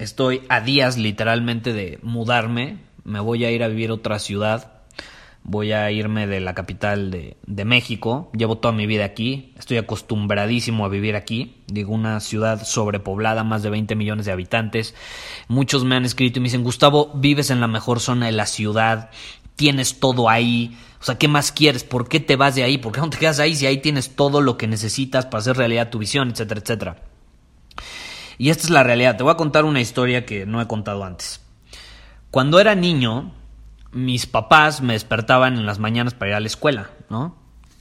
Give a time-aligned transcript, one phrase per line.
[0.00, 2.78] estoy a días literalmente de mudarme.
[3.04, 4.72] Me voy a ir a vivir a otra ciudad.
[5.42, 8.30] Voy a irme de la capital de, de, México.
[8.36, 9.54] Llevo toda mi vida aquí.
[9.58, 11.62] Estoy acostumbradísimo a vivir aquí.
[11.66, 14.94] Digo, una ciudad sobrepoblada, más de 20 millones de habitantes.
[15.48, 18.46] Muchos me han escrito y me dicen, Gustavo, vives en la mejor zona de la
[18.46, 19.10] ciudad.
[19.56, 20.76] Tienes todo ahí.
[21.00, 21.84] O sea, ¿qué más quieres?
[21.84, 22.76] ¿Por qué te vas de ahí?
[22.76, 25.56] ¿Por qué no te quedas ahí si ahí tienes todo lo que necesitas para hacer
[25.56, 27.09] realidad tu visión, etcétera, etcétera?
[28.40, 29.18] Y esta es la realidad.
[29.18, 31.42] Te voy a contar una historia que no he contado antes.
[32.30, 33.32] Cuando era niño,
[33.92, 37.36] mis papás me despertaban en las mañanas para ir a la escuela, ¿no?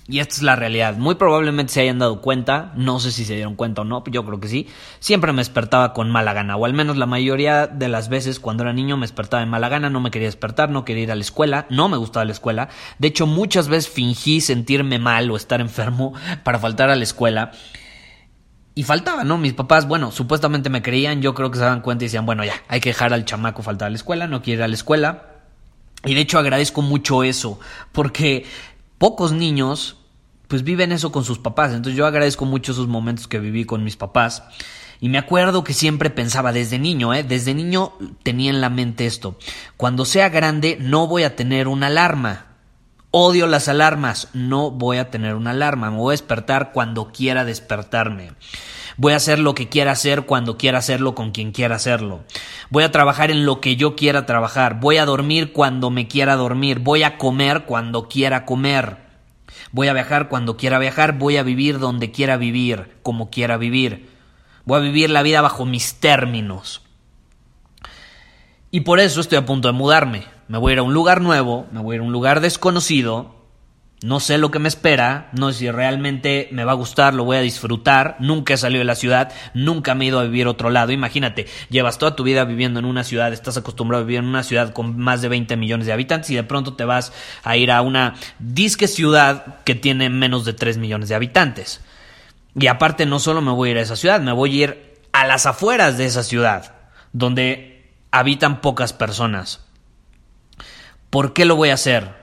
[0.09, 0.97] Y esta es la realidad.
[0.97, 4.25] Muy probablemente se hayan dado cuenta, no sé si se dieron cuenta o no, yo
[4.25, 4.67] creo que sí.
[4.99, 8.63] Siempre me despertaba con mala gana, o al menos la mayoría de las veces cuando
[8.63, 11.15] era niño me despertaba en mala gana, no me quería despertar, no quería ir a
[11.15, 12.67] la escuela, no me gustaba la escuela.
[12.97, 17.53] De hecho, muchas veces fingí sentirme mal o estar enfermo para faltar a la escuela.
[18.79, 19.37] Y faltaba, ¿no?
[19.37, 22.45] Mis papás, bueno, supuestamente me creían, yo creo que se daban cuenta y decían, bueno,
[22.45, 24.75] ya, hay que dejar al chamaco faltar a la escuela, no quiere ir a la
[24.75, 25.25] escuela.
[26.05, 27.59] Y de hecho agradezco mucho eso,
[27.91, 28.45] porque
[28.97, 29.97] pocos niños
[30.47, 31.73] pues viven eso con sus papás.
[31.73, 34.43] Entonces yo agradezco mucho esos momentos que viví con mis papás.
[35.01, 37.23] Y me acuerdo que siempre pensaba desde niño, ¿eh?
[37.23, 37.91] Desde niño
[38.23, 39.37] tenía en la mente esto.
[39.75, 42.48] Cuando sea grande no voy a tener una alarma.
[43.11, 44.29] Odio las alarmas.
[44.33, 45.89] No voy a tener una alarma.
[45.91, 48.33] Me voy a despertar cuando quiera despertarme.
[48.97, 52.23] Voy a hacer lo que quiera hacer cuando quiera hacerlo con quien quiera hacerlo.
[52.69, 54.79] Voy a trabajar en lo que yo quiera trabajar.
[54.79, 56.79] Voy a dormir cuando me quiera dormir.
[56.79, 59.09] Voy a comer cuando quiera comer.
[59.71, 64.09] Voy a viajar cuando quiera viajar, voy a vivir donde quiera vivir, como quiera vivir.
[64.65, 66.81] Voy a vivir la vida bajo mis términos.
[68.71, 70.25] Y por eso estoy a punto de mudarme.
[70.47, 72.39] Me voy a ir a un lugar nuevo, me voy a ir a un lugar
[72.39, 73.39] desconocido,
[74.01, 77.25] no sé lo que me espera, no sé si realmente me va a gustar, lo
[77.25, 78.15] voy a disfrutar.
[78.19, 80.93] Nunca he salido de la ciudad, nunca me he ido a vivir a otro lado.
[80.93, 84.43] Imagínate, llevas toda tu vida viviendo en una ciudad, estás acostumbrado a vivir en una
[84.43, 87.11] ciudad con más de 20 millones de habitantes y de pronto te vas
[87.43, 91.81] a ir a una disque ciudad que tiene menos de 3 millones de habitantes.
[92.55, 94.99] Y aparte, no solo me voy a ir a esa ciudad, me voy a ir
[95.11, 96.73] a las afueras de esa ciudad,
[97.11, 97.78] donde
[98.11, 99.65] habitan pocas personas.
[101.09, 102.19] ¿Por qué lo voy a hacer?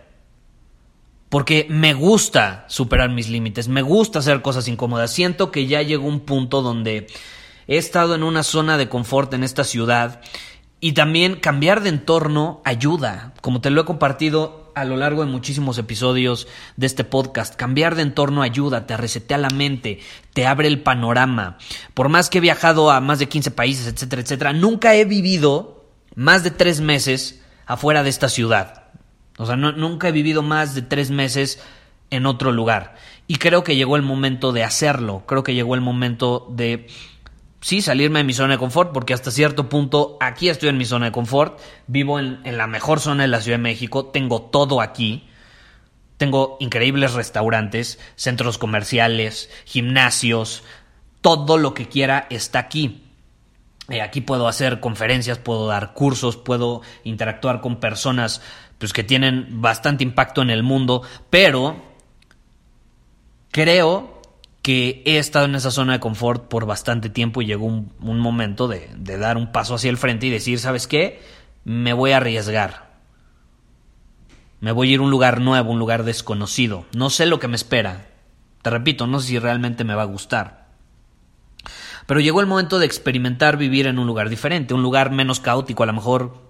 [1.28, 5.12] porque me gusta superar mis límites, me gusta hacer cosas incómodas.
[5.12, 7.08] Siento que ya llegó un punto donde
[7.66, 10.20] he estado en una zona de confort en esta ciudad
[10.78, 15.30] y también cambiar de entorno ayuda, como te lo he compartido a lo largo de
[15.30, 17.56] muchísimos episodios de este podcast.
[17.56, 20.00] Cambiar de entorno ayuda, te resetea la mente,
[20.34, 21.56] te abre el panorama.
[21.94, 25.75] Por más que he viajado a más de 15 países, etcétera, etcétera, nunca he vivido
[26.16, 28.84] más de tres meses afuera de esta ciudad.
[29.38, 31.62] O sea, nunca he vivido más de tres meses
[32.10, 32.96] en otro lugar.
[33.28, 35.24] Y creo que llegó el momento de hacerlo.
[35.26, 36.86] Creo que llegó el momento de,
[37.60, 40.86] sí, salirme de mi zona de confort, porque hasta cierto punto aquí estoy en mi
[40.86, 41.60] zona de confort.
[41.86, 44.06] Vivo en, en la mejor zona de la Ciudad de México.
[44.06, 45.28] Tengo todo aquí.
[46.16, 50.64] Tengo increíbles restaurantes, centros comerciales, gimnasios.
[51.20, 53.05] Todo lo que quiera está aquí.
[53.88, 58.42] Eh, aquí puedo hacer conferencias, puedo dar cursos, puedo interactuar con personas
[58.78, 61.76] pues, que tienen bastante impacto en el mundo, pero
[63.52, 64.20] creo
[64.62, 68.66] que he estado en esa zona de confort por bastante tiempo y llegó un, momento
[68.66, 71.22] de, de dar un paso hacia el frente y decir, ¿sabes qué?
[71.64, 72.86] Me voy a arriesgar.
[74.58, 76.86] Me voy a ir a un lugar nuevo, un lugar desconocido.
[76.92, 78.08] No sé lo que me espera.
[78.62, 80.65] Te repito, no sé si realmente me va a gustar.
[82.06, 85.82] Pero llegó el momento de experimentar vivir en un lugar diferente, un lugar menos caótico,
[85.82, 86.46] a lo mejor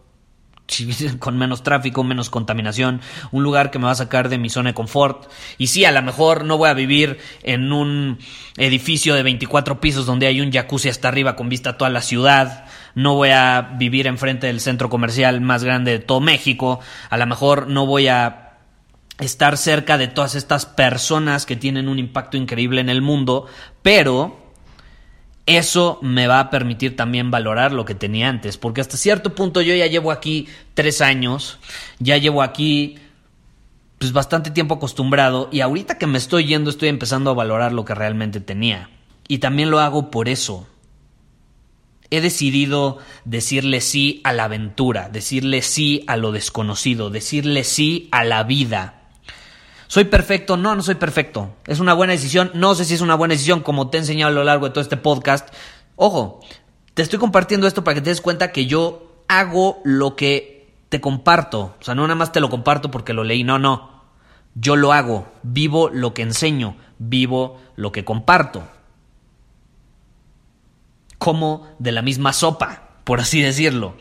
[1.19, 3.01] con menos tráfico, menos contaminación,
[3.33, 5.31] un lugar que me va a sacar de mi zona de confort.
[5.59, 8.19] Y sí, a lo mejor no voy a vivir en un
[8.57, 12.03] edificio de 24 pisos donde hay un jacuzzi hasta arriba con vista a toda la
[12.03, 12.67] ciudad.
[12.95, 16.81] no voy a vivir enfrente del centro comercial más grande de todo México,
[17.11, 18.59] a lo mejor no voy a
[19.19, 23.47] estar cerca de todas estas personas que tienen un impacto increíble en el mundo,
[23.83, 24.46] pero
[25.47, 29.63] eso me va a permitir también valorar lo que tenía antes, porque hasta cierto punto
[29.63, 31.59] yo ya llevo aquí tres años,
[32.01, 32.99] ya llevo aquí
[33.99, 37.85] pues bastante tiempo acostumbrado y ahorita que me estoy yendo estoy empezando a valorar lo
[37.85, 38.91] que realmente tenía.
[39.29, 40.67] Y también lo hago por eso.
[42.11, 48.23] He decidido decirle sí a la aventura, decirle sí a lo desconocido, decirle sí a
[48.23, 48.96] la vida.
[49.89, 50.57] ¿Soy perfecto?
[50.57, 51.55] No, no soy perfecto.
[51.67, 52.51] ¿Es una buena decisión?
[52.55, 54.73] No sé si es una buena decisión, como te he enseñado a lo largo de
[54.73, 55.49] todo este podcast.
[55.95, 56.41] Ojo,
[56.95, 61.01] te estoy compartiendo esto para que te des cuenta que yo hago lo que te
[61.01, 61.77] comparto.
[61.81, 64.03] O sea, no nada más te lo comparto porque lo leí, no, no.
[64.55, 68.67] Yo lo hago, vivo lo que enseño, vivo lo que comparto.
[71.19, 73.95] Como de la misma sopa, por así decirlo.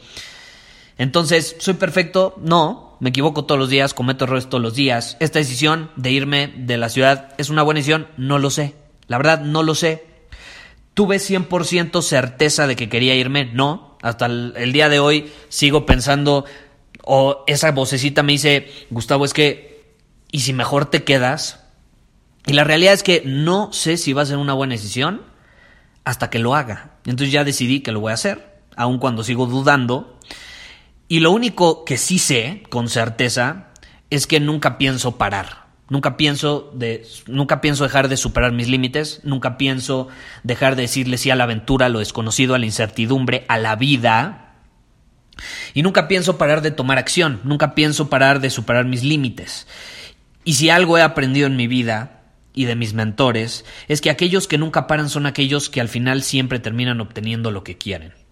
[0.97, 2.35] Entonces, ¿soy perfecto?
[2.41, 5.17] No, me equivoco todos los días, cometo errores todos los días.
[5.19, 8.75] Esta decisión de irme de la ciudad es una buena decisión, no lo sé.
[9.07, 10.05] La verdad, no lo sé.
[10.93, 13.45] ¿Tuve 100% certeza de que quería irme?
[13.45, 13.97] No.
[14.01, 16.45] Hasta el, día de hoy sigo pensando,
[17.03, 19.95] o esa vocecita me dice, Gustavo, es que,
[20.31, 21.63] ¿y si mejor te quedas?
[22.45, 25.23] Y la realidad es que no sé si va a ser una buena decisión
[26.03, 26.91] hasta que lo haga.
[27.05, 30.19] Entonces ya decidí que lo voy a hacer, aun cuando sigo dudando.
[31.07, 33.67] Y lo único que sí sé con certeza
[34.09, 35.65] es que nunca pienso parar.
[35.87, 40.07] Nunca pienso, de, nunca pienso dejar de superar mis límites, nunca pienso
[40.41, 43.75] dejar de decirle sí a la aventura, a lo desconocido, a la incertidumbre, a la
[43.75, 44.55] vida.
[45.75, 49.67] Y nunca pienso parar de tomar acción, nunca pienso parar de superar mis límites.
[50.43, 52.23] Y si algo he aprendido en mi vida
[52.53, 56.23] y de mis mentores, es que aquellos que nunca paran son aquellos que al final
[56.23, 58.24] siempre terminan obteniendo lo que quieren.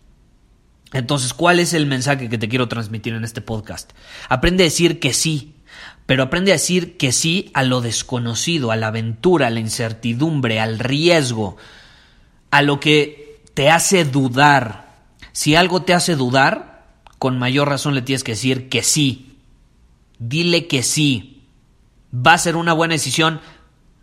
[0.94, 3.92] Entonces, ¿cuál es el mensaje que te quiero transmitir en este podcast?
[4.30, 5.56] Aprende a decir que sí,
[6.06, 10.60] pero aprende a decir que sí a lo desconocido, a la aventura, a la incertidumbre,
[10.60, 11.58] al riesgo,
[12.52, 14.94] a lo que te hace dudar.
[15.32, 16.86] Si algo te hace dudar,
[17.18, 19.40] con mayor razón le tienes que decir que sí.
[20.20, 21.48] Dile que sí.
[22.14, 23.42] ¿Va a ser una buena decisión?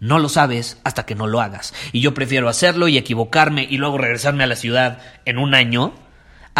[0.00, 1.74] No lo sabes hasta que no lo hagas.
[1.92, 5.94] Y yo prefiero hacerlo y equivocarme y luego regresarme a la ciudad en un año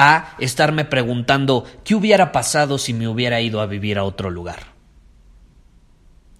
[0.02, 4.72] a estarme preguntando qué hubiera pasado si me hubiera ido a vivir a otro lugar.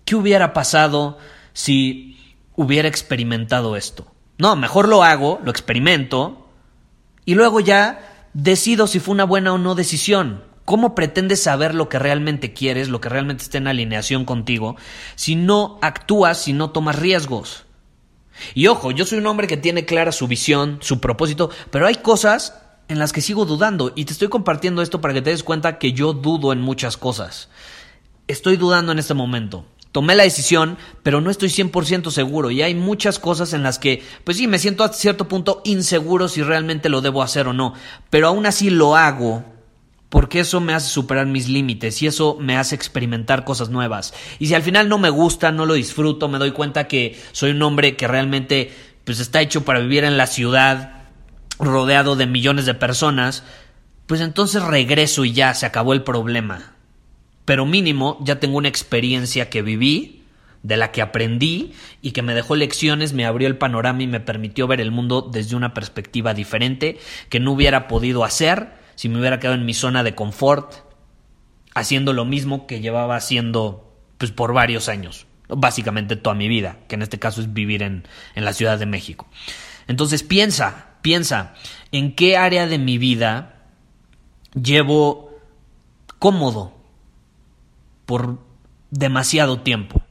[0.07, 1.19] ¿Qué hubiera pasado
[1.53, 4.07] si hubiera experimentado esto?
[4.39, 6.49] No, mejor lo hago, lo experimento
[7.27, 10.43] y luego ya decido si fue una buena o no decisión.
[10.65, 14.77] ¿Cómo pretendes saber lo que realmente quieres, lo que realmente está en alineación contigo,
[15.17, 17.67] si no actúas, si no tomas riesgos?
[18.55, 21.97] Y ojo, yo soy un hombre que tiene clara su visión, su propósito, pero hay
[21.97, 22.55] cosas
[22.91, 25.79] en las que sigo dudando y te estoy compartiendo esto para que te des cuenta
[25.79, 27.49] que yo dudo en muchas cosas.
[28.27, 29.65] Estoy dudando en este momento.
[29.93, 34.03] Tomé la decisión, pero no estoy 100% seguro y hay muchas cosas en las que,
[34.25, 37.75] pues sí, me siento a cierto punto inseguro si realmente lo debo hacer o no,
[38.11, 39.45] pero aún así lo hago
[40.09, 44.15] porque eso me hace superar mis límites y eso me hace experimentar cosas nuevas.
[44.41, 47.53] Y si al final no me gusta, no lo disfruto, me doy cuenta que soy
[47.53, 48.73] un hombre que realmente
[49.05, 51.00] pues está hecho para vivir en la ciudad,
[51.61, 53.45] rodeado de millones de personas,
[54.07, 56.73] pues entonces regreso y ya se acabó el problema.
[57.45, 60.21] Pero mínimo ya tengo una experiencia que viví,
[60.63, 64.21] de la que aprendí y que me dejó lecciones, me abrió el panorama y me
[64.21, 66.99] permitió ver el mundo desde una perspectiva diferente
[67.29, 70.75] que no hubiera podido hacer si me hubiera quedado en mi zona de confort,
[71.75, 76.97] haciendo lo mismo que llevaba haciendo pues por varios años, básicamente toda mi vida, que
[76.97, 79.27] en este caso es vivir en, en la Ciudad de México.
[79.89, 81.55] Entonces piensa, Piensa,
[81.93, 83.65] ¿en qué área de mi vida
[84.55, 85.31] llevo
[86.19, 86.73] cómodo
[88.07, 88.39] por
[88.91, 90.03] demasiado tiempo?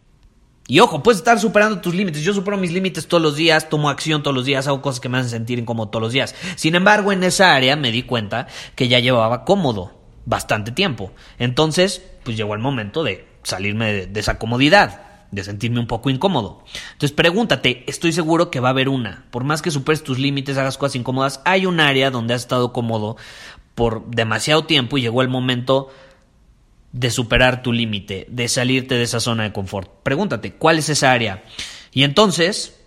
[0.67, 2.21] Y ojo, puedes estar superando tus límites.
[2.21, 5.09] Yo supero mis límites todos los días, tomo acción todos los días, hago cosas que
[5.09, 6.35] me hacen sentir incómodo todos los días.
[6.55, 11.11] Sin embargo, en esa área me di cuenta que ya llevaba cómodo bastante tiempo.
[11.39, 16.09] Entonces, pues llegó el momento de salirme de, de esa comodidad de sentirme un poco
[16.09, 16.63] incómodo.
[16.93, 19.25] Entonces pregúntate, estoy seguro que va a haber una.
[19.31, 22.73] Por más que superes tus límites, hagas cosas incómodas, hay un área donde has estado
[22.73, 23.17] cómodo
[23.75, 25.89] por demasiado tiempo y llegó el momento
[26.91, 29.89] de superar tu límite, de salirte de esa zona de confort.
[30.03, 31.43] Pregúntate, ¿cuál es esa área?
[31.91, 32.79] Y entonces,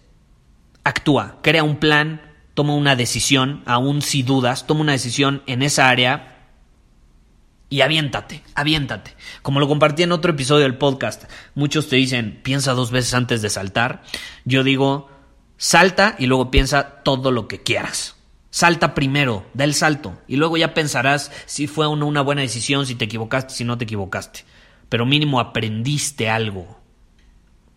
[0.85, 2.21] actúa, crea un plan,
[2.55, 6.32] toma una decisión, aún si dudas, toma una decisión en esa área
[7.73, 9.17] y aviéntate, aviéntate.
[9.41, 11.25] Como lo compartí en otro episodio del podcast,
[11.55, 14.03] muchos te dicen, piensa dos veces antes de saltar.
[14.45, 15.09] Yo digo,
[15.57, 18.17] salta y luego piensa todo lo que quieras.
[18.51, 20.21] Salta primero, da el salto.
[20.29, 23.85] Y luego ya pensarás si fue una, buena decisión, si te equivocaste, si no te
[23.85, 24.45] equivocaste.
[24.91, 26.79] Pero mínimo aprendiste algo.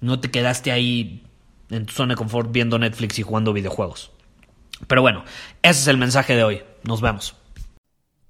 [0.02, 1.24] No te quedaste ahí
[1.70, 4.12] en tu zona de confort viendo Netflix y jugando videojuegos.
[4.88, 5.24] Pero bueno,
[5.62, 6.64] ese es el mensaje de hoy.
[6.84, 7.38] Nos vemos.